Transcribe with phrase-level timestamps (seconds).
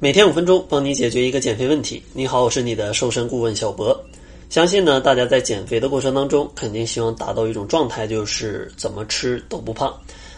[0.00, 2.00] 每天五分钟，帮你解决一个减肥问题。
[2.12, 4.00] 你好，我是你的瘦身顾问小博。
[4.48, 9.92] 相信呢，大家在减肥的过程当中，肯定希望达到一种状态，就是怎么吃都不胖。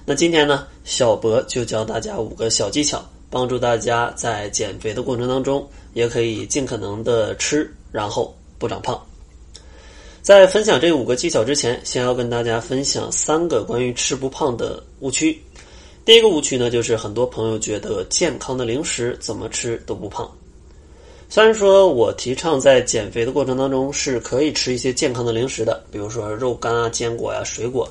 [0.07, 8.99] 那今天呢，小博就教大家五个小技巧，帮助大家在减肥的过程当中，也可以尽可能的吃，然后不长胖。
[10.23, 15.39] 在分享这五个技巧之前，先要跟大家分享三个关于吃不胖的误区。
[16.11, 20.29] 第一个误区呢，就是很多朋友觉得健康的零食怎么吃都不胖。
[21.29, 27.89] 虽然说我提倡在减肥的过程当中是可以吃一些健康的零食的，比如说肉干啊、坚果呀、水果，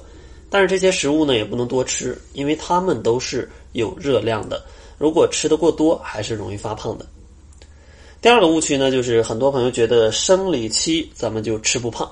[0.50, 4.62] 但是这些食物呢也不能多吃，因为它们都是有热量的。
[4.98, 7.06] 如果吃的过多，还是容易发胖的。
[8.22, 12.12] 第二个误区呢，就是很多朋友觉得生理期咱们就吃不胖。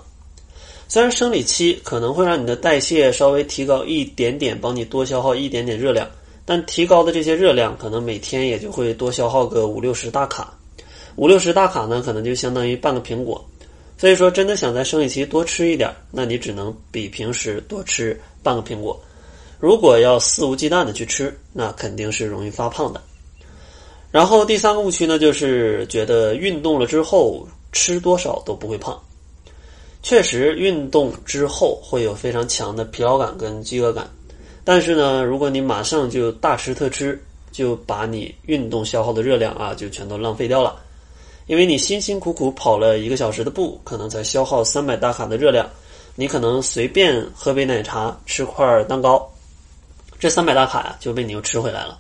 [0.90, 6.08] 虽然生理期可能会让你的代谢稍微提高一点点，帮你多消耗一点点热量，
[6.46, 10.58] 但提高的这些热量可能每天也就会多消耗个五六十大卡，
[11.18, 13.44] 五六十大卡呢，可能就相当于半个苹果。
[13.98, 18.98] 所以说，真的想在生理期多吃一点，那你只能比平时多吃半个苹果。
[19.60, 23.02] 如果要肆无忌惮的去吃，那肯定是容易发胖的。
[24.12, 28.98] 然后第三个误区呢，就是觉得运动了之后吃多少都不会胖。
[30.08, 34.10] 确实，运动之后会有非常强的疲劳感跟饥饿感，
[34.64, 40.78] 但是呢，如果你马上就大吃特吃，就把你运动消耗的热量啊，就全都浪费掉了。
[41.48, 45.70] 因为你辛辛苦苦跑了一个小时的步，可能才消耗三百大卡的热量，
[46.16, 49.30] 你可能随便喝杯奶茶、吃块蛋糕，
[50.18, 52.00] 这三百大卡呀就被你又吃回来了。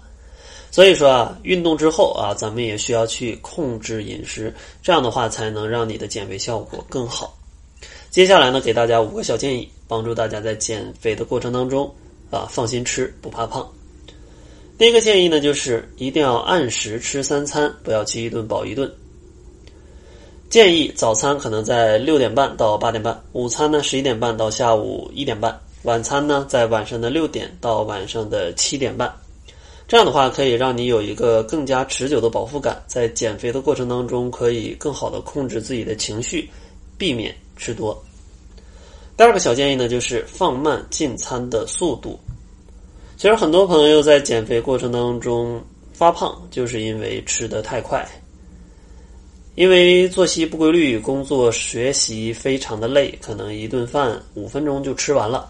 [0.71, 7.36] 所以说啊，运动之后啊，咱们也需要去控制饮食，这样的话才能让你的减肥效果更好。
[8.09, 11.94] 接下来呢，给大家五个小建议，帮助大家在减肥的过程当中
[12.31, 13.67] 啊放心吃，不怕胖。
[14.77, 18.91] 第一个建议呢，就是一定要按时吃三餐，不要吃一顿饱一顿。
[20.49, 29.14] 建议早餐可能在六点半到八点半，午餐呢十一点半到下午一点半，晚餐呢在晚上的六点到晚上的七点半。
[29.87, 36.49] 这样的话，可以让你有一个更加持久的饱腹感，在减肥的过程当中，可以更好的控制自己的情绪，
[36.98, 37.36] 避免。
[37.58, 38.02] 吃多。
[39.18, 42.20] 第二个小建议呢，就是放慢进餐的速度。
[43.18, 45.60] 其实很多朋友在减肥过程当中
[45.92, 48.08] 发胖，就是因为吃的太快。
[49.56, 55.50] 因为作息不规律，工作学习非常的累，可能一顿饭五分钟就吃完了。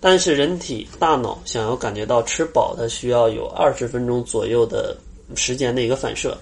[0.00, 4.96] 但是人体大脑想要感觉到吃饱，它需要有二十分钟左右的
[5.36, 6.36] 时间的一个反射。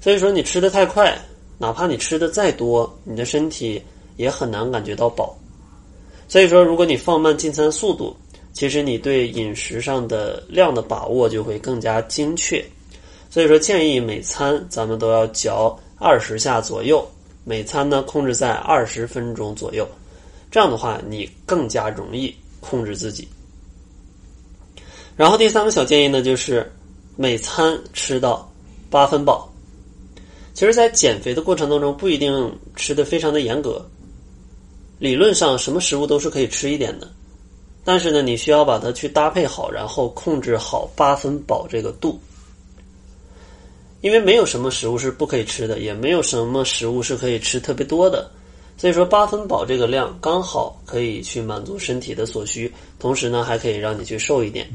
[0.00, 1.16] 所以说你吃的太快，
[1.56, 3.80] 哪怕你吃的再多，你的身体。
[4.18, 5.34] 也很难感觉到饱，
[6.28, 8.14] 所以说，如果你放慢进餐速度，
[8.52, 12.62] 其实你对饮食上的量的把握就会更加精确。
[13.30, 17.08] 所以说，建议每餐咱们都要嚼二十下左右，
[17.44, 19.86] 每餐呢控制在二十分钟左右，
[20.50, 23.26] 这样的话你更加容易控制自己。
[25.16, 26.68] 然后第三个小建议呢，就是
[27.14, 28.50] 每餐吃到
[28.90, 29.48] 八分饱。
[30.54, 33.80] 其实，在减肥的过程当中，不一定吃的非常的严格。
[34.98, 37.08] 理论上，什么食物都是可以吃一点的，
[37.84, 42.20] 但是呢，你需要把它去搭配好，然后控制好八分饱这个度。
[44.00, 48.30] 因为没有什么食物是不可以吃的，也没有什么食物是可以吃特别多的，
[48.76, 54.68] 所以说八分饱这个量刚好可以去满足身体的所需，同时呢，还可以让你去瘦一点。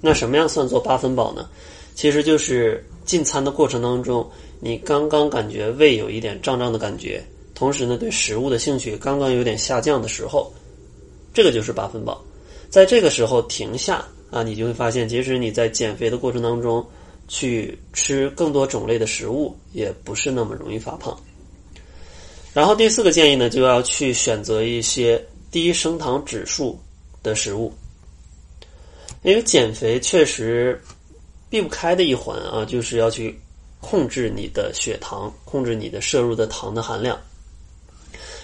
[0.00, 1.48] 那什么样算作八分饱呢？
[1.94, 4.26] 其实就是进餐的过程当中，
[4.58, 7.22] 你刚刚感觉胃有一点胀胀的感觉。
[7.62, 10.52] 同时呢，对食物的兴趣刚刚有点下降的时候，
[11.32, 12.20] 这个就是八分饱。
[12.68, 16.84] 在这个时候停下啊，你就会发现，即使你在减肥的过程当中
[17.28, 21.16] 去吃更多种类的食物，也不是那么容易发胖。
[22.52, 26.76] 然后第四个建议呢，就要去选择一些低升糖指数
[27.22, 27.72] 的食物，
[29.22, 30.82] 因为减肥确实
[31.48, 33.38] 避不开的一环啊，就是要去
[33.80, 37.16] 控制你的血糖，控制你的摄入的糖的含量。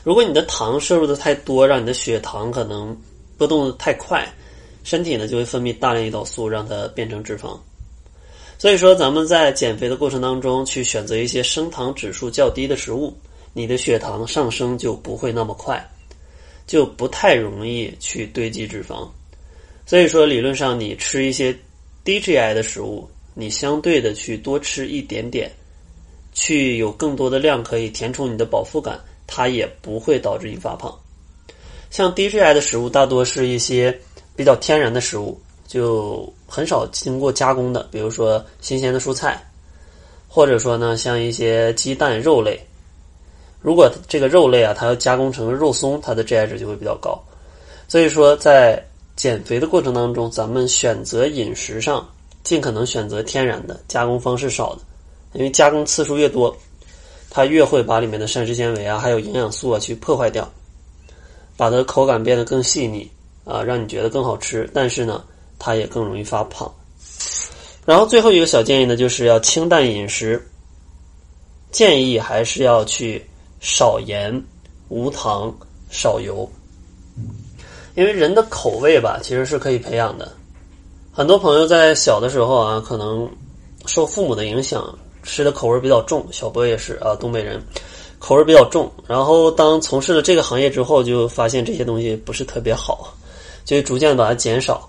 [0.05, 2.97] 如果你的糖摄入的太多，让你的血糖可能
[3.37, 4.27] 波动的太快，
[4.85, 7.59] 身体呢就会分泌大量胰岛素，让它变成脂肪。
[8.59, 13.17] 所以说，咱们在减肥的过程当中，去选择一些升糖指数较低的食物，
[13.53, 15.85] 你的血糖上升就不会那么快，
[16.67, 19.09] 就不太容易去堆积脂肪。
[19.87, 21.57] 所以说，理论上你吃一些
[22.03, 25.51] 低 GI 的食物，你相对的去多吃一点点，
[26.33, 28.99] 去有更多的量可以填充你的饱腹感。
[29.29, 30.93] 它也不会导致你发胖。
[31.91, 33.97] 像低 GI 的食物，大多是一些
[34.35, 39.41] 比较天然的食物，就很少经过加工的，比如说新鲜的蔬菜，
[40.27, 42.61] 或者说呢，像一些鸡蛋、肉类，
[43.63, 47.19] 如果这个肉类啊，它要加工成肉松，它的 GI 值就会比较高。
[47.87, 48.85] 所以说，在
[49.17, 52.07] 减肥的过程当中，咱们选择饮食上
[52.45, 54.81] 尽可能选择天然的，加工方式少的，
[55.33, 56.55] 因为加工次数越多，
[57.31, 60.51] 它越会把里面的膳食纤维啊，还有营养素啊去破坏掉，
[61.57, 63.11] 把它的口感变得更细腻
[63.45, 65.25] 啊，让你觉得更好吃，但是呢，
[65.59, 66.73] 它也更容易发胖。
[67.85, 70.47] 然后最后一个小建议呢，就是要清淡饮食，
[71.71, 73.25] 建议还是要去
[73.61, 74.43] 少盐、
[74.89, 75.55] 无糖、
[75.91, 76.47] 少油，
[77.95, 80.31] 因为人的口味吧，其实是可以培养的。
[81.13, 83.29] 很多朋友在小的时候啊，可能
[83.87, 84.97] 受父母的影响，
[85.29, 86.27] 吃的口味比较重。
[86.33, 87.63] 小波也是啊，东北人，
[88.19, 88.91] 口味比较重。
[89.07, 93.15] 然后当从事了这个行业之后，就发现这些东西不是特别好，
[93.67, 94.89] 就逐渐把它减少。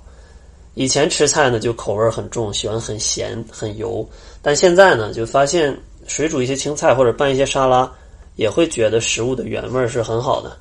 [0.75, 4.07] 以前吃菜呢就口味很重，喜欢很咸很油，
[4.41, 5.77] 但现在呢就发现
[6.07, 7.91] 水煮一些青菜或者拌一些沙拉，
[8.37, 10.57] 也会觉得食物的原味是很好的。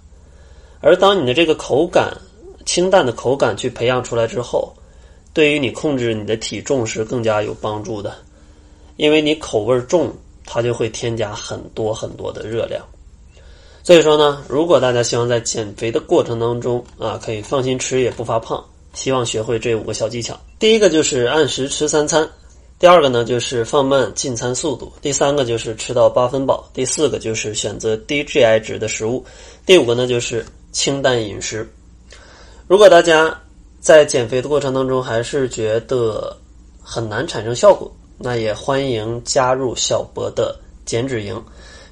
[0.80, 2.12] 而当你的这个口感
[2.66, 4.74] 清淡的口感去培养出来之后，
[5.32, 8.16] 对于你控制你的体重是更加有帮助的，
[8.98, 10.12] 因为你口味重，
[10.44, 12.84] 它就会添加很多很多的热量。
[13.82, 18.62] 所以说呢，如果大家希望在减肥的过程当中啊，可以放心吃也不发胖。
[18.94, 20.38] 希望学会这五个小技巧。
[20.58, 22.28] 第一个就是按时吃三餐，
[22.78, 29.24] 第二个呢就是放慢进餐速度，第三个就是吃到八分饱，第四个就是选择低 GI 值的食物，
[29.64, 31.70] 第五个呢就是清淡饮食。
[32.66, 33.38] 如果大家
[33.78, 36.36] 在减肥的过程当中还是觉得
[36.82, 41.42] 很难产生效果，那也欢迎加入小博的减脂营。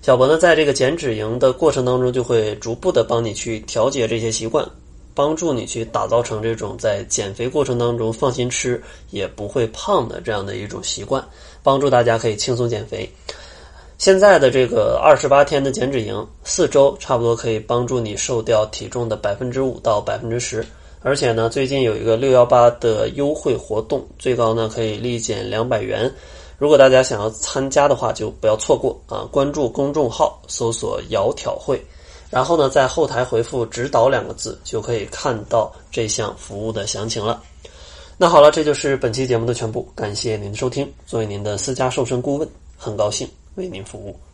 [0.02, 4.68] 小博呢在这个减脂营的过程当中，就会逐步的帮你去调节这些习惯。
[5.14, 8.78] 帮助你去打造成这种在减肥过程当中放心吃
[9.08, 11.26] 也不会胖的这样的一种习惯，
[11.62, 13.10] 帮助大家可以轻松减肥。
[13.96, 20.62] 现在的这个二十八天的减脂营，四周差不多可以帮助你瘦掉体重的百分之五到百分之十。
[21.06, 26.12] 而且呢，最近有一个六幺八的优惠活动，最高呢可以立减两百元。
[26.58, 29.22] 如果大家想要参加的话，就不要错过啊！
[29.30, 31.80] 关注公众号，搜索“窈窕会”。
[32.28, 37.40] 然后呢，在后台回复“指导”两个字，就可以看到这项服务的详情了。
[38.18, 40.92] 那好了，这就是本期节目的全部，感谢您的收听。
[41.06, 44.16] 作为您的私家瘦身顾问，很高兴为您服务。